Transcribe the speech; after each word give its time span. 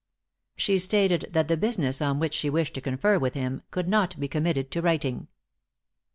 She 0.55 0.79
stated 0.79 1.27
that 1.29 1.47
the 1.47 1.55
business 1.55 2.01
on 2.01 2.17
which 2.17 2.33
she 2.33 2.49
wished 2.49 2.73
to 2.73 2.81
confer 2.81 3.19
with 3.19 3.35
him 3.35 3.61
could 3.69 3.87
not 3.87 4.19
be 4.19 4.27
committed 4.27 4.71
to 4.71 4.81
writing. 4.81 5.27